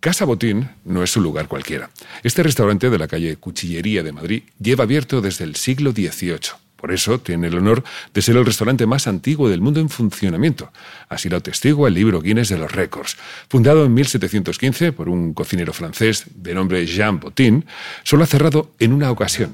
Casa 0.00 0.24
Botín 0.24 0.70
no 0.84 1.02
es 1.02 1.16
un 1.16 1.24
lugar 1.24 1.48
cualquiera. 1.48 1.90
Este 2.22 2.42
restaurante 2.42 2.88
de 2.88 2.98
la 2.98 3.08
calle 3.08 3.36
Cuchillería 3.36 4.02
de 4.02 4.12
Madrid 4.12 4.42
lleva 4.60 4.84
abierto 4.84 5.20
desde 5.20 5.44
el 5.44 5.56
siglo 5.56 5.90
XVIII. 5.90 6.38
Por 6.76 6.92
eso 6.92 7.18
tiene 7.18 7.48
el 7.48 7.58
honor 7.58 7.82
de 8.14 8.22
ser 8.22 8.36
el 8.36 8.46
restaurante 8.46 8.86
más 8.86 9.08
antiguo 9.08 9.48
del 9.48 9.60
mundo 9.60 9.80
en 9.80 9.88
funcionamiento. 9.88 10.70
Así 11.08 11.28
lo 11.28 11.36
atestigua 11.36 11.88
el 11.88 11.94
libro 11.94 12.22
Guinness 12.22 12.50
de 12.50 12.58
los 12.58 12.70
Récords. 12.70 13.16
Fundado 13.48 13.84
en 13.84 13.92
1715 13.94 14.92
por 14.92 15.08
un 15.08 15.34
cocinero 15.34 15.72
francés 15.72 16.26
de 16.32 16.54
nombre 16.54 16.86
Jean 16.86 17.18
Botin, 17.18 17.64
solo 18.04 18.22
ha 18.22 18.28
cerrado 18.28 18.70
en 18.78 18.92
una 18.92 19.10
ocasión, 19.10 19.52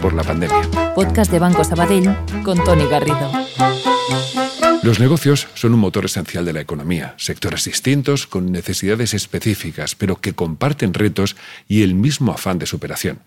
por 0.00 0.12
la 0.12 0.24
pandemia. 0.24 0.68
Podcast 0.96 1.30
de 1.30 1.38
Banco 1.38 1.62
Sabadell 1.62 2.12
con 2.42 2.62
Tony 2.64 2.86
Garrido. 2.86 3.30
Los 4.86 5.00
negocios 5.00 5.48
son 5.54 5.74
un 5.74 5.80
motor 5.80 6.04
esencial 6.04 6.44
de 6.44 6.52
la 6.52 6.60
economía, 6.60 7.14
sectores 7.16 7.64
distintos 7.64 8.28
con 8.28 8.52
necesidades 8.52 9.14
específicas, 9.14 9.96
pero 9.96 10.20
que 10.20 10.32
comparten 10.32 10.94
retos 10.94 11.34
y 11.66 11.82
el 11.82 11.96
mismo 11.96 12.30
afán 12.30 12.60
de 12.60 12.66
superación. 12.66 13.18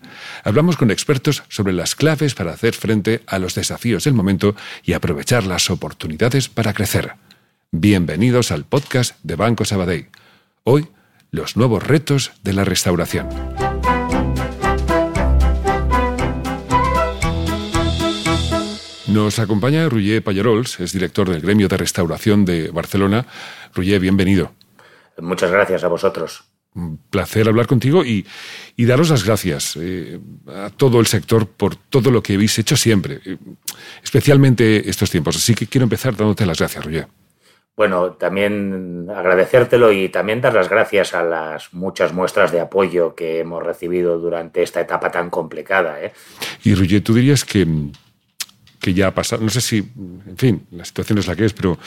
Hablamos 0.42 0.78
con 0.78 0.90
expertos 0.90 1.42
sobre 1.50 1.74
las 1.74 1.94
claves 1.94 2.34
para 2.34 2.52
hacer 2.52 2.72
frente 2.72 3.20
a 3.26 3.38
los 3.38 3.54
desafíos 3.54 4.04
del 4.04 4.14
momento 4.14 4.56
y 4.84 4.94
aprovechar 4.94 5.44
las 5.44 5.68
oportunidades 5.68 6.48
para 6.48 6.72
crecer. 6.72 7.12
Bienvenidos 7.70 8.52
al 8.52 8.64
podcast 8.64 9.16
de 9.22 9.36
Banco 9.36 9.66
Sabadell. 9.66 10.08
Hoy, 10.64 10.88
los 11.30 11.58
nuevos 11.58 11.86
retos 11.86 12.32
de 12.42 12.54
la 12.54 12.64
restauración. 12.64 13.28
Nos 19.20 19.38
acompaña 19.38 19.86
Roger 19.86 20.24
Pallarols, 20.24 20.80
es 20.80 20.94
director 20.94 21.28
del 21.28 21.42
Gremio 21.42 21.68
de 21.68 21.76
Restauración 21.76 22.46
de 22.46 22.70
Barcelona. 22.70 23.26
Roger, 23.74 24.00
bienvenido. 24.00 24.52
Muchas 25.18 25.50
gracias 25.50 25.84
a 25.84 25.88
vosotros. 25.88 26.44
Un 26.74 26.96
placer 26.96 27.46
hablar 27.46 27.66
contigo 27.66 28.02
y, 28.02 28.24
daros 28.78 29.10
las 29.10 29.22
gracias 29.22 29.76
eh, 29.78 30.18
a 30.48 30.70
todo 30.70 31.00
el 31.00 31.06
sector 31.06 31.46
por 31.46 31.76
todo 31.76 32.10
lo 32.10 32.22
que 32.22 32.32
habéis 32.32 32.58
hecho 32.58 32.78
siempre, 32.78 33.20
eh, 33.26 33.36
especialmente 34.02 34.88
estos 34.88 35.10
tiempos. 35.10 35.36
Así 35.36 35.54
que 35.54 35.66
quiero 35.66 35.82
empezar 35.82 36.16
dándote 36.16 36.46
las 36.46 36.58
gracias, 36.58 36.82
Roger. 36.82 37.06
Bueno, 37.76 38.12
también 38.12 39.06
agradecértelo 39.14 39.92
y 39.92 40.08
también 40.08 40.40
dar 40.40 40.54
las 40.54 40.70
gracias 40.70 41.12
a 41.12 41.22
las 41.22 41.74
muchas 41.74 42.14
muestras 42.14 42.52
de 42.52 42.60
apoyo 42.60 43.14
que 43.14 43.40
hemos 43.40 43.62
recibido 43.62 44.18
durante 44.18 44.62
esta 44.62 44.80
etapa 44.80 45.10
tan 45.10 45.28
complicada. 45.28 46.02
¿eh? 46.02 46.14
Y 46.64 46.74
Roger, 46.74 47.02
tú 47.02 47.12
dirías 47.12 47.44
que 47.44 47.66
que 48.80 48.94
ya 48.94 49.08
ha 49.08 49.14
pasado. 49.14 49.42
No 49.42 49.50
sé 49.50 49.60
si, 49.60 49.78
en 49.78 50.36
fin, 50.36 50.66
la 50.70 50.84
situación 50.84 51.18
es 51.18 51.26
la 51.26 51.36
que 51.36 51.44
es, 51.44 51.52
pero 51.52 51.78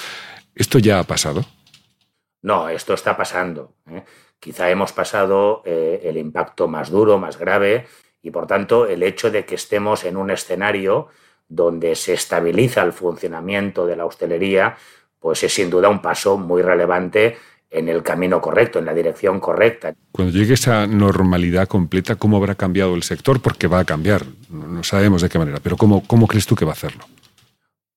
¿esto 0.55 0.79
ya 0.79 0.99
ha 0.99 1.03
pasado? 1.03 1.45
No, 2.41 2.69
esto 2.69 2.93
está 2.93 3.17
pasando. 3.17 3.73
¿eh? 3.89 4.03
Quizá 4.39 4.69
hemos 4.69 4.91
pasado 4.91 5.61
eh, 5.65 6.01
el 6.03 6.17
impacto 6.17 6.67
más 6.67 6.89
duro, 6.89 7.17
más 7.17 7.37
grave, 7.37 7.87
y 8.21 8.31
por 8.31 8.47
tanto 8.47 8.87
el 8.87 9.03
hecho 9.03 9.31
de 9.31 9.45
que 9.45 9.55
estemos 9.55 10.03
en 10.05 10.17
un 10.17 10.29
escenario 10.29 11.07
donde 11.47 11.95
se 11.95 12.13
estabiliza 12.13 12.81
el 12.83 12.93
funcionamiento 12.93 13.85
de 13.85 13.95
la 13.95 14.05
hostelería, 14.05 14.75
pues 15.19 15.43
es 15.43 15.53
sin 15.53 15.69
duda 15.69 15.89
un 15.89 16.01
paso 16.01 16.37
muy 16.37 16.61
relevante 16.61 17.37
en 17.69 17.89
el 17.89 18.03
camino 18.03 18.39
correcto, 18.39 18.79
en 18.79 18.85
la 18.85 18.93
dirección 18.93 19.39
correcta. 19.39 19.93
Cuando 20.11 20.31
llegue 20.31 20.53
esa 20.53 20.85
normalidad 20.85 21.67
completa, 21.67 22.15
¿cómo 22.15 22.37
habrá 22.37 22.55
cambiado 22.55 22.93
el 22.95 23.03
sector? 23.03 23.41
Porque 23.41 23.67
va 23.67 23.79
a 23.79 23.85
cambiar, 23.85 24.23
sabemos 24.83 25.21
de 25.21 25.29
qué 25.29 25.39
manera, 25.39 25.59
pero 25.61 25.77
¿cómo, 25.77 26.03
cómo 26.05 26.27
crees 26.27 26.45
tú 26.45 26.55
que 26.55 26.65
va 26.65 26.71
a 26.71 26.73
hacerlo? 26.73 27.05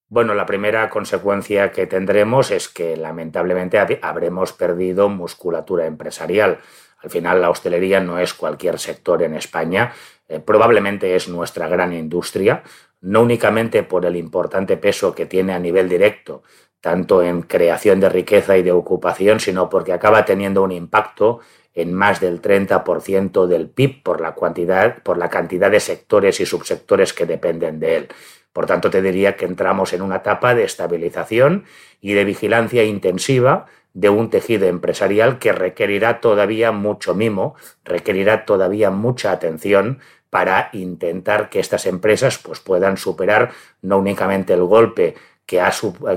Bueno, 0.09 0.35
la 0.35 0.47
primera 0.47 0.89
consecuencia 0.89 1.73
que 1.73 1.87
tendremos 1.87 2.53
es 2.53 2.69
que 2.69 2.97
lamentablemente 2.97 3.79
habremos 4.03 4.53
perdido 4.53 5.09
musculatura 5.09 5.87
empresarial. 5.87 6.59
Al 7.03 7.11
final 7.11 7.41
la 7.41 7.51
hostelería 7.51 8.01
no 8.01 8.19
es 8.19 8.33
cualquier 8.33 8.79
sector 8.79 9.23
en 9.25 9.35
España, 9.35 9.93
eh, 10.29 10.39
probablemente 10.39 11.17
es 11.17 11.29
nuestra 11.29 11.69
gran 11.69 11.93
industria, 11.93 12.63
no 13.01 13.23
únicamente 13.23 13.83
por 13.83 14.07
el 14.07 14.17
importante 14.17 14.77
peso 14.77 15.15
que 15.15 15.27
tiene 15.27 15.53
a 15.55 15.59
nivel 15.59 15.89
directo, 15.89 16.43
tanto 16.81 17.23
en 17.23 17.43
creación 17.43 17.99
de 17.99 18.09
riqueza 18.09 18.57
y 18.57 18.63
de 18.63 18.73
ocupación, 18.73 19.41
sino 19.41 19.69
porque 19.69 19.93
acaba 19.93 20.25
teniendo 20.25 20.63
un 20.63 20.73
impacto 20.73 21.41
en 21.77 21.93
más 21.93 22.21
del 22.21 22.43
30% 22.43 23.47
del 23.47 23.69
PIB 23.69 24.03
por 24.03 24.21
la, 24.21 24.35
cantidad, 24.35 25.03
por 25.03 25.19
la 25.19 25.29
cantidad 25.29 25.71
de 25.71 25.79
sectores 25.79 26.41
y 26.41 26.47
subsectores 26.47 27.13
que 27.13 27.27
dependen 27.27 27.79
de 27.79 27.97
él. 27.97 28.09
Por 28.53 28.65
tanto, 28.65 28.89
te 28.89 29.03
diría 29.03 29.37
que 29.37 29.45
entramos 29.45 29.93
en 29.93 30.01
una 30.01 30.17
etapa 30.17 30.55
de 30.55 30.65
estabilización 30.65 31.65
y 32.01 32.15
de 32.15 32.25
vigilancia 32.25 32.83
intensiva 32.85 33.67
de 33.93 34.09
un 34.09 34.31
tejido 34.31 34.67
empresarial 34.67 35.39
que 35.39 35.53
requerirá 35.53 36.21
todavía 36.21 36.73
mucho 36.73 37.15
mimo, 37.15 37.55
requerirá 37.85 38.47
todavía 38.47 38.91
mucha 38.91 39.31
atención 39.31 40.01
para 40.31 40.71
intentar 40.73 41.51
que 41.51 41.61
estas 41.61 41.85
empresas 41.85 42.39
pues, 42.39 42.61
puedan 42.61 42.97
superar 42.97 43.53
no 43.83 43.99
únicamente 43.99 44.55
el 44.55 44.65
golpe 44.65 45.15
que 45.47 45.61
ha, 45.61 45.71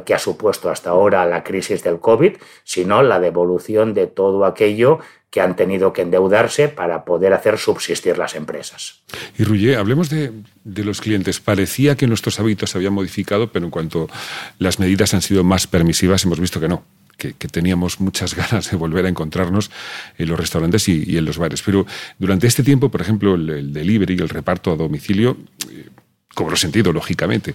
que 0.05 0.13
ha 0.13 0.19
supuesto 0.19 0.69
hasta 0.69 0.89
ahora 0.89 1.25
la 1.25 1.43
crisis 1.43 1.83
del 1.83 1.99
COVID, 1.99 2.37
sino 2.63 3.03
la 3.03 3.19
devolución 3.19 3.93
de 3.93 4.07
todo 4.07 4.43
aquello 4.45 4.99
que 5.29 5.41
han 5.41 5.55
tenido 5.55 5.93
que 5.93 6.01
endeudarse 6.01 6.69
para 6.69 7.05
poder 7.05 7.33
hacer 7.33 7.57
subsistir 7.57 8.17
las 8.17 8.35
empresas. 8.35 9.01
Y 9.37 9.43
Ruye, 9.43 9.75
hablemos 9.75 10.09
de, 10.09 10.33
los 10.63 11.01
clientes. 11.01 11.39
Parecía 11.39 11.95
que 11.95 12.07
nuestros 12.07 12.39
hábitos 12.39 12.71
se 12.71 12.77
habían 12.77 12.93
modificado, 12.93 13.51
pero 13.51 13.65
en 13.65 13.71
cuanto 13.71 14.09
las 14.57 14.79
medidas 14.79 15.13
han 15.13 15.21
sido 15.21 15.43
más 15.43 15.67
permisivas, 15.67 16.25
hemos 16.25 16.39
visto 16.39 16.59
que 16.59 16.67
no. 16.67 16.83
Que, 17.17 17.33
teníamos 17.33 17.99
muchas 17.99 18.33
ganas 18.49 18.71
de 18.71 18.77
volver 18.77 19.05
a 19.05 19.09
encontrarnos 19.09 19.69
en 20.17 20.29
los 20.29 20.39
restaurantes 20.39 20.87
y, 20.87 21.17
en 21.17 21.25
los 21.25 21.37
bares. 21.37 21.61
Pero 21.61 21.85
durante 22.17 22.47
este 22.47 22.63
tiempo, 22.63 22.89
por 22.89 23.01
ejemplo, 23.01 23.35
el, 23.35 23.49
el 23.49 23.73
delivery, 23.73 24.15
el 24.15 24.29
reparto 24.29 24.71
a 24.71 24.77
domicilio, 24.77 25.37
eh, 25.69 25.89
cobró 26.33 26.55
sentido, 26.55 26.93
lógicamente. 26.93 27.53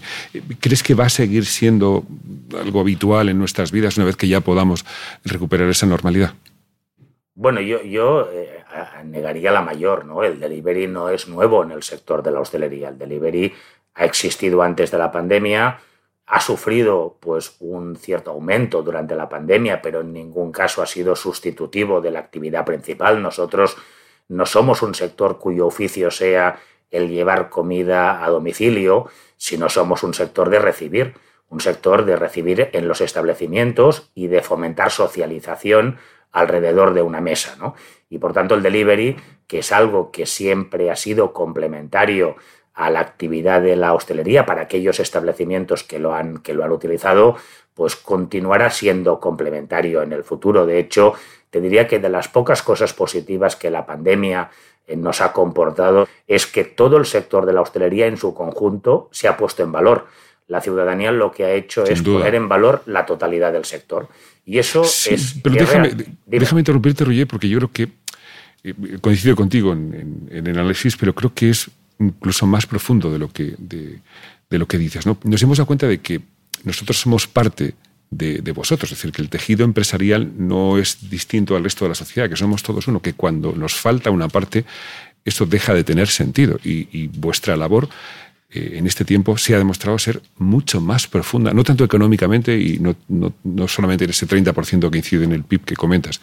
¿Crees 0.60 0.82
que 0.82 0.94
va 0.94 1.06
a 1.06 1.08
seguir 1.08 1.46
siendo 1.46 2.04
algo 2.60 2.80
habitual 2.80 3.30
en 3.30 3.38
nuestras 3.38 3.72
vidas 3.72 3.96
una 3.96 4.06
vez 4.06 4.16
que 4.16 4.28
ya 4.28 4.42
podamos 4.42 4.84
recuperar 5.24 5.68
esa 5.70 5.86
normalidad? 5.86 6.34
Bueno, 7.36 7.60
yo, 7.60 7.82
yo 7.82 8.30
eh, 8.30 8.62
negaría 9.04 9.50
la 9.50 9.60
mayor, 9.60 10.04
¿no? 10.04 10.22
El 10.22 10.38
delivery 10.38 10.86
no 10.86 11.08
es 11.08 11.26
nuevo 11.26 11.64
en 11.64 11.72
el 11.72 11.82
sector 11.82 12.22
de 12.22 12.30
la 12.30 12.40
hostelería. 12.40 12.90
El 12.90 12.98
delivery 12.98 13.52
ha 13.94 14.04
existido 14.04 14.62
antes 14.62 14.92
de 14.92 14.98
la 14.98 15.10
pandemia, 15.10 15.80
ha 16.26 16.40
sufrido 16.40 17.16
pues 17.20 17.56
un 17.60 17.96
cierto 17.96 18.30
aumento 18.30 18.82
durante 18.82 19.16
la 19.16 19.28
pandemia, 19.28 19.82
pero 19.82 20.00
en 20.00 20.12
ningún 20.12 20.52
caso 20.52 20.80
ha 20.80 20.86
sido 20.86 21.16
sustitutivo 21.16 22.00
de 22.00 22.12
la 22.12 22.20
actividad 22.20 22.64
principal. 22.64 23.20
Nosotros 23.20 23.76
no 24.28 24.46
somos 24.46 24.82
un 24.82 24.94
sector 24.94 25.38
cuyo 25.38 25.66
oficio 25.66 26.10
sea 26.12 26.60
el 26.90 27.08
llevar 27.08 27.50
comida 27.50 28.24
a 28.24 28.30
domicilio, 28.30 29.08
si 29.36 29.58
no 29.58 29.68
somos 29.68 30.04
un 30.04 30.14
sector 30.14 30.50
de 30.50 30.60
recibir, 30.60 31.14
un 31.48 31.60
sector 31.60 32.04
de 32.04 32.16
recibir 32.16 32.70
en 32.72 32.86
los 32.88 33.00
establecimientos 33.00 34.10
y 34.14 34.28
de 34.28 34.42
fomentar 34.42 34.90
socialización 34.90 35.98
alrededor 36.34 36.92
de 36.92 37.00
una 37.00 37.22
mesa. 37.22 37.56
¿no? 37.58 37.74
Y 38.10 38.18
por 38.18 38.34
tanto 38.34 38.54
el 38.54 38.62
delivery, 38.62 39.16
que 39.46 39.60
es 39.60 39.72
algo 39.72 40.10
que 40.10 40.26
siempre 40.26 40.90
ha 40.90 40.96
sido 40.96 41.32
complementario 41.32 42.36
a 42.74 42.90
la 42.90 43.00
actividad 43.00 43.62
de 43.62 43.76
la 43.76 43.94
hostelería 43.94 44.44
para 44.44 44.62
aquellos 44.62 44.98
establecimientos 45.00 45.84
que 45.84 46.00
lo 46.00 46.12
han, 46.12 46.38
que 46.38 46.54
lo 46.54 46.64
han 46.64 46.72
utilizado, 46.72 47.36
pues 47.72 47.94
continuará 47.96 48.68
siendo 48.70 49.20
complementario 49.20 50.02
en 50.02 50.12
el 50.12 50.24
futuro. 50.24 50.66
De 50.66 50.80
hecho, 50.80 51.14
te 51.50 51.60
diría 51.60 51.86
que 51.86 52.00
de 52.00 52.08
las 52.08 52.28
pocas 52.28 52.62
cosas 52.62 52.92
positivas 52.92 53.54
que 53.54 53.70
la 53.70 53.86
pandemia 53.86 54.50
eh, 54.88 54.96
nos 54.96 55.20
ha 55.20 55.32
comportado 55.32 56.08
es 56.26 56.48
que 56.48 56.64
todo 56.64 56.96
el 56.96 57.06
sector 57.06 57.46
de 57.46 57.52
la 57.52 57.60
hostelería 57.60 58.06
en 58.06 58.16
su 58.16 58.34
conjunto 58.34 59.08
se 59.12 59.28
ha 59.28 59.36
puesto 59.36 59.62
en 59.62 59.70
valor. 59.70 60.06
La 60.46 60.60
ciudadanía 60.60 61.10
lo 61.10 61.32
que 61.32 61.44
ha 61.44 61.52
hecho 61.52 61.84
es 61.84 62.02
poner 62.02 62.34
en 62.34 62.48
valor 62.48 62.82
la 62.86 63.06
totalidad 63.06 63.52
del 63.52 63.64
sector. 63.64 64.08
Y 64.44 64.58
eso 64.58 64.82
es. 64.82 65.36
Pero 65.42 65.56
déjame, 65.56 65.92
déjame, 66.26 66.60
interrumpirte, 66.60 67.04
Roger, 67.04 67.26
porque 67.26 67.48
yo 67.48 67.58
creo 67.58 67.72
que 67.72 67.88
eh, 68.62 68.98
coincido 69.00 69.36
contigo 69.36 69.72
en, 69.72 70.28
el 70.30 70.58
análisis, 70.58 70.96
pero 70.96 71.14
creo 71.14 71.32
que 71.32 71.50
es 71.50 71.70
incluso 71.98 72.46
más 72.46 72.66
profundo 72.66 73.10
de 73.10 73.18
lo 73.18 73.28
que, 73.28 73.54
de, 73.58 74.00
lo 74.50 74.66
que 74.66 74.78
dices. 74.78 75.06
¿no? 75.06 75.16
Nos 75.24 75.42
hemos 75.42 75.58
dado 75.58 75.66
cuenta 75.66 75.86
de 75.86 75.98
que 75.98 76.20
nosotros 76.64 76.98
somos 76.98 77.26
parte 77.26 77.74
de, 78.10 78.52
vosotros. 78.52 78.90
Es 78.92 78.98
decir, 78.98 79.12
que 79.12 79.22
el 79.22 79.28
tejido 79.28 79.64
empresarial 79.64 80.32
no 80.36 80.78
es 80.78 81.10
distinto 81.10 81.56
al 81.56 81.64
resto 81.64 81.84
de 81.84 81.90
la 81.90 81.94
sociedad, 81.94 82.28
que 82.28 82.36
somos 82.36 82.62
todos 82.62 82.86
uno, 82.88 83.00
que 83.00 83.14
cuando 83.14 83.52
nos 83.52 83.74
falta 83.74 84.10
una 84.10 84.28
parte, 84.28 84.64
eso 85.24 85.46
deja 85.46 85.74
de 85.74 85.84
tener 85.84 86.08
sentido. 86.08 86.58
Y, 86.64 87.08
vuestra 87.08 87.56
labor 87.56 87.88
en 88.54 88.86
este 88.86 89.04
tiempo 89.04 89.36
se 89.36 89.54
ha 89.54 89.58
demostrado 89.58 89.98
ser 89.98 90.22
mucho 90.38 90.80
más 90.80 91.06
profunda, 91.06 91.52
no 91.52 91.64
tanto 91.64 91.84
económicamente 91.84 92.56
y 92.56 92.78
no, 92.78 92.94
no, 93.08 93.32
no 93.42 93.68
solamente 93.68 94.04
en 94.04 94.10
ese 94.10 94.26
30% 94.26 94.90
que 94.90 94.98
incide 94.98 95.24
en 95.24 95.32
el 95.32 95.44
PIB 95.44 95.64
que 95.64 95.76
comentas, 95.76 96.20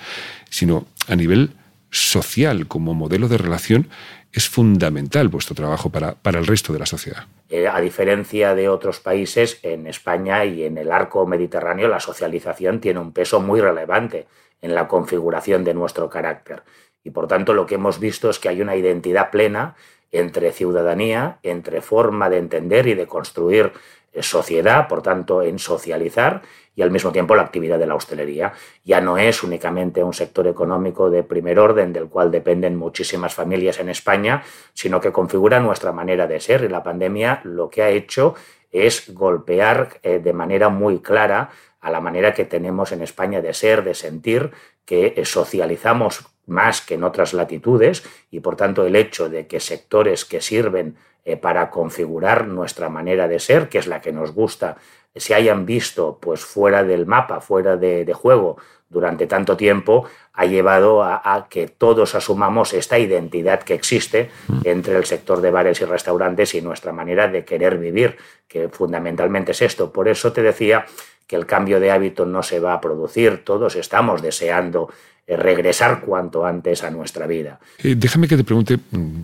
sino 0.49 0.87
a 1.07 1.15
nivel 1.15 1.51
social 1.89 2.67
como 2.67 2.93
modelo 2.93 3.27
de 3.27 3.37
relación 3.37 3.89
es 4.31 4.47
fundamental 4.47 5.27
vuestro 5.27 5.55
trabajo 5.55 5.89
para, 5.89 6.13
para 6.15 6.39
el 6.39 6.47
resto 6.47 6.71
de 6.71 6.79
la 6.79 6.85
sociedad. 6.85 7.25
Eh, 7.49 7.67
a 7.67 7.81
diferencia 7.81 8.55
de 8.55 8.69
otros 8.69 9.01
países, 9.01 9.59
en 9.61 9.87
España 9.87 10.45
y 10.45 10.63
en 10.63 10.77
el 10.77 10.91
arco 10.91 11.27
mediterráneo 11.27 11.89
la 11.89 11.99
socialización 11.99 12.79
tiene 12.79 12.99
un 12.99 13.11
peso 13.11 13.41
muy 13.41 13.59
relevante 13.59 14.27
en 14.61 14.73
la 14.73 14.87
configuración 14.87 15.65
de 15.65 15.73
nuestro 15.73 16.09
carácter. 16.09 16.63
Y 17.03 17.09
por 17.09 17.27
tanto 17.27 17.53
lo 17.53 17.65
que 17.65 17.75
hemos 17.75 17.99
visto 17.99 18.29
es 18.29 18.39
que 18.39 18.47
hay 18.47 18.61
una 18.61 18.75
identidad 18.75 19.31
plena 19.31 19.75
entre 20.11 20.51
ciudadanía, 20.51 21.39
entre 21.43 21.81
forma 21.81 22.29
de 22.29 22.37
entender 22.37 22.87
y 22.87 22.93
de 22.93 23.07
construir 23.07 23.71
eh, 24.13 24.23
sociedad, 24.23 24.87
por 24.87 25.01
tanto 25.01 25.41
en 25.41 25.57
socializar 25.57 26.41
y 26.75 26.81
al 26.81 26.91
mismo 26.91 27.11
tiempo 27.11 27.35
la 27.35 27.43
actividad 27.43 27.79
de 27.79 27.85
la 27.85 27.95
hostelería. 27.95 28.53
Ya 28.83 29.01
no 29.01 29.17
es 29.17 29.43
únicamente 29.43 30.03
un 30.03 30.13
sector 30.13 30.47
económico 30.47 31.09
de 31.09 31.23
primer 31.23 31.59
orden 31.59 31.93
del 31.93 32.07
cual 32.07 32.31
dependen 32.31 32.75
muchísimas 32.75 33.33
familias 33.33 33.79
en 33.79 33.89
España, 33.89 34.43
sino 34.73 34.99
que 35.01 35.11
configura 35.11 35.59
nuestra 35.59 35.91
manera 35.91 36.27
de 36.27 36.39
ser 36.39 36.63
y 36.63 36.69
la 36.69 36.83
pandemia 36.83 37.41
lo 37.43 37.69
que 37.69 37.83
ha 37.83 37.89
hecho 37.89 38.35
es 38.71 39.13
golpear 39.13 39.99
eh, 40.03 40.19
de 40.19 40.33
manera 40.33 40.69
muy 40.69 40.99
clara 40.99 41.49
a 41.81 41.89
la 41.89 41.99
manera 41.99 42.33
que 42.33 42.45
tenemos 42.45 42.91
en 42.91 43.01
España 43.01 43.41
de 43.41 43.53
ser, 43.53 43.83
de 43.83 43.93
sentir, 43.93 44.51
que 44.85 45.13
eh, 45.17 45.25
socializamos 45.25 46.25
más 46.47 46.81
que 46.81 46.95
en 46.95 47.03
otras 47.03 47.33
latitudes 47.33 48.03
y 48.29 48.39
por 48.39 48.55
tanto 48.55 48.85
el 48.85 48.95
hecho 48.95 49.29
de 49.29 49.47
que 49.47 49.59
sectores 49.59 50.25
que 50.25 50.41
sirven 50.41 50.95
eh, 51.23 51.37
para 51.37 51.69
configurar 51.69 52.47
nuestra 52.47 52.89
manera 52.89 53.27
de 53.27 53.39
ser, 53.39 53.69
que 53.69 53.77
es 53.77 53.87
la 53.87 54.01
que 54.01 54.11
nos 54.11 54.33
gusta 54.33 54.77
se 55.15 55.35
hayan 55.35 55.65
visto 55.65 56.17
pues 56.21 56.41
fuera 56.41 56.83
del 56.83 57.05
mapa, 57.05 57.41
fuera 57.41 57.75
de, 57.75 58.11
juego 58.13 58.57
durante 58.89 59.27
tanto 59.27 59.57
tiempo, 59.57 60.05
ha 60.33 60.45
llevado 60.45 61.03
a, 61.03 61.47
que 61.49 61.67
todos 61.67 62.15
asumamos 62.15 62.73
esta 62.73 62.97
identidad 62.97 63.61
que 63.63 63.73
existe 63.73 64.29
mm. 64.47 64.59
entre 64.65 64.95
el 64.95 65.05
sector 65.05 65.41
de 65.41 65.51
bares 65.51 65.81
y 65.81 65.85
restaurantes 65.85 66.55
y 66.55 66.61
nuestra 66.61 66.91
manera 66.91 67.27
de 67.27 67.45
querer 67.45 67.77
vivir, 67.77 68.17
que 68.47 68.69
fundamentalmente 68.69 69.51
es 69.51 69.61
esto. 69.61 69.91
Por 69.91 70.07
eso 70.07 70.33
te 70.33 70.41
decía 70.41 70.85
que 71.27 71.35
el 71.35 71.45
cambio 71.45 71.79
de 71.79 71.91
hábito 71.91 72.25
no 72.25 72.43
se 72.43 72.59
va 72.59 72.73
a 72.73 72.81
producir, 72.81 73.43
todos 73.45 73.75
estamos 73.75 74.21
deseando 74.21 74.89
regresar 75.27 76.01
cuanto 76.01 76.45
antes 76.45 76.83
a 76.83 76.91
nuestra 76.91 77.27
vida. 77.27 77.59
Eh, 77.83 77.95
déjame 77.97 78.27
que 78.27 78.37
te 78.37 78.43
pregunte, 78.43 78.77
mm, 78.77 79.21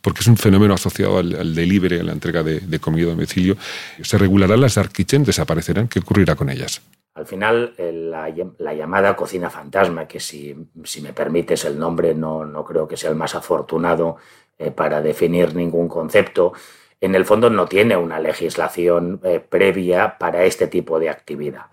porque 0.00 0.20
es 0.20 0.26
un 0.26 0.36
fenómeno 0.36 0.74
asociado 0.74 1.18
al, 1.18 1.54
delivery, 1.54 2.00
a 2.00 2.02
la 2.02 2.12
entrega 2.12 2.42
de, 2.42 2.78
comida 2.78 3.06
a 3.06 3.10
domicilio. 3.10 3.56
¿Se 4.02 4.16
regularán 4.18 4.60
las 4.60 4.74
dark 4.74 4.92
kitchen? 4.92 5.24
¿Desaparecerán? 5.24 5.88
¿Qué 5.88 5.98
ocurrirá 5.98 6.34
con 6.34 6.48
ellas? 6.50 6.80
Al 7.14 7.26
final, 7.26 7.74
la, 7.76 8.74
llamada 8.74 9.14
cocina 9.14 9.50
fantasma, 9.50 10.06
que 10.06 10.20
si, 10.20 10.54
me 11.02 11.12
permites 11.12 11.64
el 11.64 11.78
nombre, 11.78 12.14
no, 12.14 12.46
no, 12.46 12.64
creo 12.64 12.88
que 12.88 12.96
sea 12.96 13.10
el 13.10 13.16
más 13.16 13.34
afortunado 13.34 14.16
eh, 14.58 14.70
para 14.70 15.02
definir 15.02 15.54
ningún 15.54 15.88
concepto, 15.88 16.52
en 17.00 17.14
el 17.14 17.24
fondo 17.24 17.50
no 17.50 17.66
tiene 17.66 17.96
una 17.96 18.20
legislación 18.20 19.20
eh, 19.24 19.40
previa 19.40 20.18
para 20.18 20.44
este 20.44 20.66
tipo 20.66 20.98
de 20.98 21.10
actividad. 21.10 21.66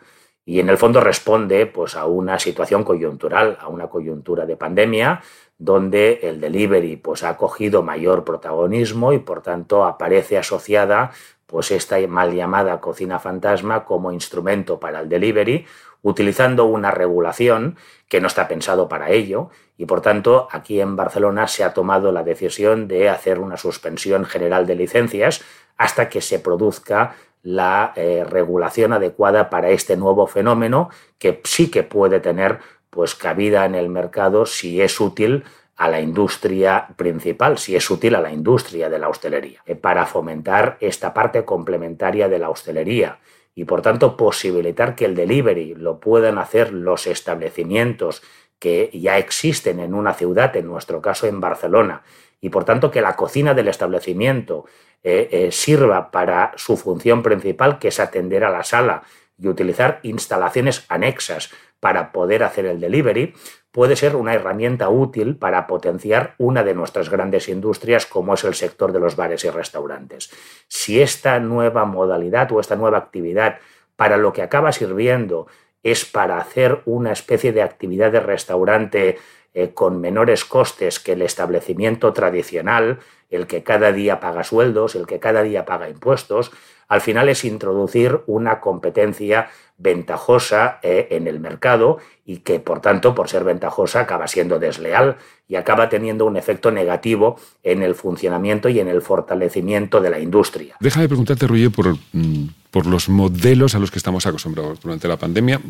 Y 0.47 0.61
en 0.61 0.69
el 0.69 0.77
fondo 0.77 1.01
responde 1.01 1.65
pues, 1.65 1.97
a 1.97 2.05
una 2.05 2.39
situación 2.39 2.85
coyuntural, 2.85 3.57
a 3.59 3.67
una 3.67 3.87
coyuntura 3.87 4.45
de 4.45 4.55
pandemia, 4.55 5.21
donde 5.57 6.21
el 6.23 6.39
delivery 6.39 6.95
pues, 6.95 7.25
ha 7.25 7.35
cogido 7.35 7.83
mayor 7.83 8.23
protagonismo 8.23 9.11
y 9.11 9.19
por 9.19 9.41
tanto 9.41 9.83
aparece 9.83 10.37
asociada 10.37 11.11
pues, 11.47 11.71
esta 11.71 11.97
mal 12.07 12.33
llamada 12.33 12.79
cocina 12.79 13.19
fantasma 13.19 13.83
como 13.83 14.13
instrumento 14.13 14.79
para 14.79 15.01
el 15.01 15.09
delivery, 15.09 15.65
utilizando 16.01 16.63
una 16.63 16.91
regulación 16.91 17.75
que 18.07 18.21
no 18.21 18.27
está 18.27 18.47
pensado 18.47 18.87
para 18.87 19.09
ello 19.09 19.49
y 19.77 19.85
por 19.85 19.99
tanto 19.99 20.47
aquí 20.49 20.79
en 20.79 20.95
Barcelona 20.95 21.47
se 21.47 21.65
ha 21.65 21.73
tomado 21.73 22.13
la 22.13 22.23
decisión 22.23 22.87
de 22.87 23.09
hacer 23.09 23.39
una 23.39 23.57
suspensión 23.57 24.23
general 24.23 24.65
de 24.65 24.75
licencias 24.75 25.43
hasta 25.75 26.07
que 26.07 26.21
se 26.21 26.39
produzca 26.39 27.15
la 27.43 27.93
eh, 27.95 28.25
regulación 28.27 28.93
adecuada 28.93 29.49
para 29.49 29.69
este 29.69 29.95
nuevo 29.97 30.27
fenómeno 30.27 30.89
que 31.17 31.41
sí 31.43 31.71
que 31.71 31.83
puede 31.83 32.19
tener 32.19 32.59
pues 32.89 33.15
cabida 33.15 33.65
en 33.65 33.75
el 33.75 33.89
mercado 33.89 34.45
si 34.45 34.81
es 34.81 34.99
útil 34.99 35.43
a 35.75 35.87
la 35.87 36.01
industria 36.01 36.87
principal, 36.95 37.57
si 37.59 37.75
es 37.75 37.89
útil 37.89 38.15
a 38.15 38.21
la 38.21 38.31
industria 38.31 38.89
de 38.89 38.97
la 38.97 39.09
hostelería, 39.09 39.61
eh, 39.65 39.75
para 39.75 40.05
fomentar 40.05 40.77
esta 40.81 41.13
parte 41.13 41.45
complementaria 41.45 42.27
de 42.27 42.39
la 42.39 42.49
hostelería 42.49 43.19
y 43.53 43.65
por 43.65 43.81
tanto 43.81 44.17
posibilitar 44.17 44.95
que 44.95 45.05
el 45.05 45.15
delivery 45.15 45.75
lo 45.75 45.99
puedan 45.99 46.37
hacer 46.37 46.73
los 46.73 47.07
establecimientos 47.07 48.23
que 48.59 48.89
ya 48.93 49.17
existen 49.17 49.79
en 49.79 49.93
una 49.93 50.13
ciudad, 50.13 50.55
en 50.55 50.67
nuestro 50.67 51.01
caso 51.01 51.27
en 51.27 51.39
Barcelona, 51.39 52.03
y 52.41 52.49
por 52.49 52.65
tanto 52.65 52.91
que 52.91 53.01
la 53.01 53.15
cocina 53.15 53.53
del 53.53 53.67
establecimiento 53.67 54.65
eh, 55.03 55.29
eh, 55.31 55.51
sirva 55.51 56.11
para 56.11 56.53
su 56.55 56.77
función 56.77 57.23
principal, 57.23 57.79
que 57.79 57.89
es 57.89 57.99
atender 57.99 58.43
a 58.43 58.49
la 58.49 58.63
sala 58.63 59.03
y 59.39 59.47
utilizar 59.47 59.99
instalaciones 60.03 60.85
anexas 60.89 61.51
para 61.79 62.11
poder 62.11 62.43
hacer 62.43 62.65
el 62.65 62.79
delivery, 62.79 63.33
puede 63.71 63.95
ser 63.95 64.15
una 64.15 64.33
herramienta 64.33 64.89
útil 64.89 65.37
para 65.37 65.67
potenciar 65.67 66.33
una 66.39 66.63
de 66.63 66.73
nuestras 66.73 67.09
grandes 67.09 67.47
industrias 67.47 68.07
como 68.07 68.33
es 68.33 68.43
el 68.43 68.55
sector 68.55 68.91
de 68.91 68.99
los 68.99 69.15
bares 69.15 69.45
y 69.45 69.49
restaurantes. 69.49 70.31
Si 70.67 70.99
esta 70.99 71.39
nueva 71.39 71.85
modalidad 71.85 72.51
o 72.51 72.59
esta 72.59 72.75
nueva 72.75 72.97
actividad 72.97 73.59
para 73.95 74.17
lo 74.17 74.33
que 74.33 74.41
acaba 74.41 74.71
sirviendo 74.71 75.47
es 75.91 76.03
para 76.03 76.37
hacer 76.37 76.81
una 76.85 77.13
especie 77.13 77.53
de 77.53 77.61
actividad 77.61 78.11
de 78.11 78.19
restaurante 78.19 79.17
eh, 79.53 79.73
con 79.73 80.01
menores 80.01 80.43
costes 80.43 80.99
que 80.99 81.13
el 81.13 81.21
establecimiento 81.21 82.11
tradicional, 82.11 82.99
el 83.29 83.47
que 83.47 83.63
cada 83.63 83.93
día 83.93 84.19
paga 84.19 84.43
sueldos, 84.43 84.95
el 84.95 85.07
que 85.07 85.19
cada 85.19 85.43
día 85.43 85.65
paga 85.65 85.89
impuestos, 85.89 86.51
al 86.89 86.99
final 86.99 87.29
es 87.29 87.45
introducir 87.45 88.19
una 88.27 88.59
competencia 88.59 89.49
ventajosa 89.77 90.79
eh, 90.81 91.07
en 91.11 91.27
el 91.27 91.39
mercado 91.39 91.99
y 92.25 92.37
que, 92.37 92.59
por 92.59 92.81
tanto, 92.81 93.13
por 93.13 93.29
ser 93.29 93.43
ventajosa, 93.43 94.01
acaba 94.01 94.27
siendo 94.27 94.59
desleal 94.59 95.17
y 95.47 95.55
acaba 95.55 95.87
teniendo 95.87 96.25
un 96.25 96.35
efecto 96.35 96.71
negativo 96.71 97.39
en 97.63 97.83
el 97.83 97.95
funcionamiento 97.95 98.69
y 98.69 98.79
en 98.79 98.87
el 98.87 99.01
fortalecimiento 99.01 100.01
de 100.01 100.09
la 100.09 100.19
industria. 100.19 100.75
Déjame 100.79 101.07
preguntarte, 101.07 101.47
Roger, 101.47 101.71
por, 101.71 101.95
mm, 102.13 102.49
por 102.71 102.87
los 102.87 103.07
modelos 103.07 103.75
a 103.75 103.79
los 103.79 103.91
que 103.91 103.99
estamos 103.99 104.25
acostumbrados 104.25 104.81
durante 104.81 105.07
la 105.07 105.17
pandemia. 105.17 105.61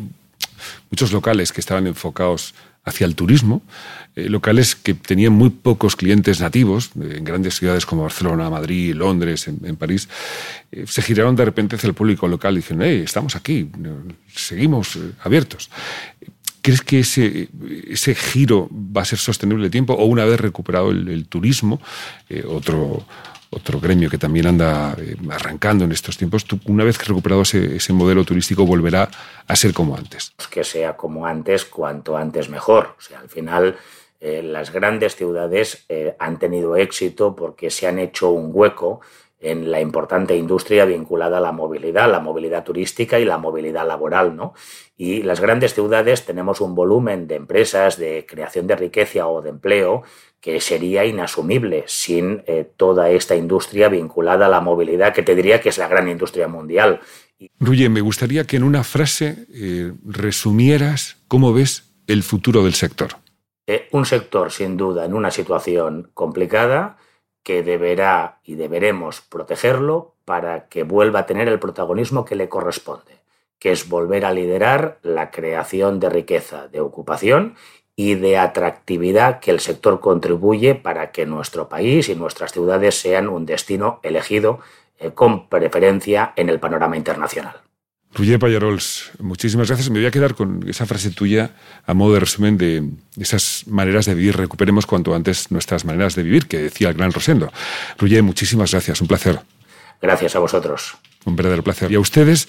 Muchos 0.90 1.12
locales 1.12 1.52
que 1.52 1.60
estaban 1.60 1.86
enfocados 1.86 2.54
hacia 2.88 3.06
el 3.06 3.14
turismo, 3.14 3.62
eh, 4.16 4.28
locales 4.28 4.74
que 4.74 4.94
tenían 4.94 5.32
muy 5.32 5.50
pocos 5.50 5.94
clientes 5.94 6.40
nativos, 6.40 6.90
eh, 7.00 7.16
en 7.18 7.24
grandes 7.24 7.56
ciudades 7.56 7.86
como 7.86 8.02
Barcelona, 8.02 8.50
Madrid, 8.50 8.94
Londres, 8.94 9.46
en, 9.46 9.76
París, 9.76 10.08
eh, 10.72 10.84
se 10.88 11.02
giraron 11.02 11.36
de 11.36 11.44
repente 11.44 11.76
hacia 11.76 11.86
el 11.86 11.94
público 11.94 12.26
local 12.26 12.54
y 12.54 12.56
dijeron, 12.56 12.82
hey, 12.82 13.02
estamos 13.04 13.36
aquí, 13.36 13.70
seguimos 14.34 14.98
abiertos. 15.22 15.70
¿Crees 16.60 16.82
que 16.82 17.00
ese, 17.00 17.48
ese, 17.88 18.14
giro 18.16 18.68
va 18.72 19.02
a 19.02 19.04
ser 19.04 19.18
sostenible 19.18 19.64
de 19.64 19.70
tiempo 19.70 19.94
o 19.94 20.04
una 20.06 20.24
vez 20.24 20.40
recuperado 20.40 20.90
el, 20.90 21.26
turismo, 21.26 21.80
otro, 22.48 23.06
otro 23.50 23.80
gremio 23.80 24.10
que 24.10 24.18
también 24.18 24.46
anda 24.46 24.96
arrancando 25.30 25.84
en 25.84 25.92
estos 25.92 26.16
tiempos, 26.16 26.44
una 26.66 26.84
vez 26.84 26.98
que 26.98 27.06
recuperado 27.06 27.42
ese, 27.42 27.76
ese, 27.76 27.92
modelo 27.92 28.24
turístico 28.24 28.66
volverá 28.66 29.08
a 29.46 29.56
ser 29.56 29.72
como 29.72 29.96
antes? 29.96 30.32
Que 30.50 30.64
sea 30.64 30.96
como 30.96 31.26
antes, 31.26 31.64
cuanto 31.64 32.16
antes 32.16 32.48
mejor. 32.48 32.94
O 32.98 33.00
sea, 33.00 33.20
al 33.20 33.28
final 33.28 33.76
eh, 34.20 34.42
las 34.42 34.72
grandes 34.72 35.14
ciudades 35.14 35.84
eh, 35.88 36.16
han 36.18 36.40
tenido 36.40 36.76
éxito 36.76 37.36
porque 37.36 37.70
se 37.70 37.86
han 37.86 38.00
hecho 38.00 38.30
un 38.30 38.50
hueco 38.52 39.00
en 39.40 39.70
la 39.70 39.80
importante 39.80 40.36
industria 40.36 40.84
vinculada 40.84 41.38
a 41.38 41.40
la 41.40 41.52
movilidad, 41.52 42.10
la 42.10 42.20
movilidad 42.20 42.64
turística 42.64 43.18
y 43.20 43.24
la 43.24 43.38
movilidad 43.38 43.86
laboral. 43.86 44.34
¿no? 44.34 44.54
Y 44.96 45.22
las 45.22 45.40
grandes 45.40 45.74
ciudades 45.74 46.24
tenemos 46.24 46.60
un 46.60 46.74
volumen 46.74 47.28
de 47.28 47.36
empresas, 47.36 47.98
de 47.98 48.26
creación 48.28 48.66
de 48.66 48.76
riqueza 48.76 49.26
o 49.28 49.42
de 49.42 49.50
empleo 49.50 50.02
que 50.40 50.60
sería 50.60 51.04
inasumible 51.04 51.84
sin 51.86 52.42
eh, 52.46 52.68
toda 52.76 53.10
esta 53.10 53.34
industria 53.34 53.88
vinculada 53.88 54.46
a 54.46 54.48
la 54.48 54.60
movilidad, 54.60 55.12
que 55.12 55.22
te 55.22 55.34
diría 55.34 55.60
que 55.60 55.68
es 55.68 55.78
la 55.78 55.88
gran 55.88 56.08
industria 56.08 56.46
mundial. 56.46 57.00
Ruye, 57.60 57.88
me 57.88 58.00
gustaría 58.00 58.44
que 58.44 58.56
en 58.56 58.64
una 58.64 58.82
frase 58.82 59.46
resumieras 60.04 61.18
cómo 61.28 61.52
ves 61.52 61.88
el 62.08 62.22
futuro 62.22 62.64
del 62.64 62.74
sector. 62.74 63.10
Eh, 63.66 63.86
un 63.92 64.06
sector, 64.06 64.50
sin 64.50 64.76
duda, 64.76 65.04
en 65.04 65.14
una 65.14 65.30
situación 65.30 66.10
complicada 66.14 66.96
que 67.42 67.62
deberá 67.62 68.40
y 68.44 68.54
deberemos 68.54 69.20
protegerlo 69.20 70.14
para 70.24 70.68
que 70.68 70.82
vuelva 70.82 71.20
a 71.20 71.26
tener 71.26 71.48
el 71.48 71.58
protagonismo 71.58 72.24
que 72.24 72.36
le 72.36 72.48
corresponde. 72.48 73.18
que 73.58 73.72
es 73.72 73.88
volver 73.88 74.24
a 74.24 74.32
liderar 74.32 75.00
la 75.02 75.32
creación 75.32 75.98
de 75.98 76.08
riqueza, 76.08 76.68
de 76.68 76.80
ocupación 76.80 77.56
y 77.96 78.14
de 78.14 78.38
atractividad 78.38 79.40
que 79.40 79.50
el 79.50 79.58
sector 79.58 79.98
contribuye 79.98 80.76
para 80.76 81.10
que 81.10 81.26
nuestro 81.26 81.68
país 81.68 82.08
y 82.08 82.14
nuestras 82.14 82.52
ciudades 82.52 83.00
sean 83.00 83.28
un 83.28 83.44
destino 83.44 83.98
elegido 84.04 84.60
eh, 85.00 85.10
con 85.10 85.48
preferencia 85.48 86.32
en 86.36 86.48
el 86.48 86.60
panorama 86.60 86.96
internacional. 86.96 87.67
Ruye 88.14 88.38
Payarols, 88.38 89.10
muchísimas 89.18 89.68
gracias. 89.68 89.90
Me 89.90 89.98
voy 89.98 90.06
a 90.06 90.10
quedar 90.10 90.34
con 90.34 90.68
esa 90.68 90.86
frase 90.86 91.10
tuya 91.10 91.50
a 91.86 91.94
modo 91.94 92.14
de 92.14 92.20
resumen 92.20 92.58
de 92.58 92.88
esas 93.18 93.64
maneras 93.66 94.06
de 94.06 94.14
vivir. 94.14 94.36
Recuperemos 94.36 94.86
cuanto 94.86 95.14
antes 95.14 95.50
nuestras 95.50 95.84
maneras 95.84 96.14
de 96.14 96.22
vivir, 96.22 96.46
que 96.46 96.58
decía 96.58 96.88
el 96.88 96.94
gran 96.94 97.12
Rosendo. 97.12 97.52
Ruye, 97.98 98.22
muchísimas 98.22 98.72
gracias. 98.72 99.00
Un 99.00 99.08
placer. 99.08 99.40
Gracias 100.00 100.36
a 100.36 100.38
vosotros. 100.38 100.96
Un 101.24 101.36
verdadero 101.36 101.62
placer. 101.62 101.92
Y 101.92 101.96
a 101.96 102.00
ustedes, 102.00 102.48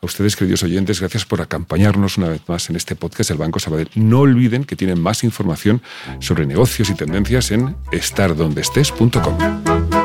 a 0.00 0.06
ustedes, 0.06 0.36
queridos 0.36 0.62
oyentes, 0.62 1.00
gracias 1.00 1.24
por 1.24 1.40
acompañarnos 1.40 2.18
una 2.18 2.28
vez 2.28 2.42
más 2.46 2.70
en 2.70 2.76
este 2.76 2.96
podcast 2.96 3.30
del 3.30 3.38
Banco 3.38 3.58
Sabadell. 3.58 3.90
No 3.94 4.20
olviden 4.20 4.64
que 4.64 4.76
tienen 4.76 5.00
más 5.00 5.24
información 5.24 5.82
sobre 6.20 6.46
negocios 6.46 6.90
y 6.90 6.94
tendencias 6.94 7.50
en 7.50 7.76
estardondestes.com. 7.90 10.01